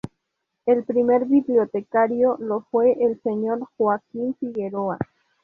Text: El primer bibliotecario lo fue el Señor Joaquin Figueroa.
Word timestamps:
El 0.65 0.83
primer 0.83 1.25
bibliotecario 1.27 2.35
lo 2.39 2.61
fue 2.71 2.93
el 3.05 3.21
Señor 3.21 3.67
Joaquin 3.77 4.33
Figueroa. 4.33 4.97